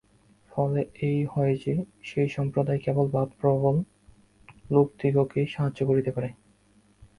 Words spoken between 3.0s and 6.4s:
ভাবপ্রবণ লোকদিগকেই সাহায্য করিতে পারে।